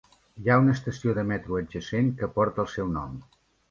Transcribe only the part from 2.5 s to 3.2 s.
el seu nom.